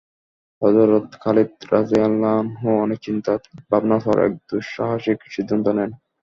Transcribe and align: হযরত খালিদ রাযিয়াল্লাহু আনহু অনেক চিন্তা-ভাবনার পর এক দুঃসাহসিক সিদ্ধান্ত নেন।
হযরত 0.61 1.07
খালিদ 1.21 1.51
রাযিয়াল্লাহু 1.73 2.39
আনহু 2.41 2.67
অনেক 2.83 2.99
চিন্তা-ভাবনার 3.03 4.01
পর 4.05 4.17
এক 4.25 4.33
দুঃসাহসিক 4.49 5.19
সিদ্ধান্ত 5.31 5.67
নেন। 5.77 5.91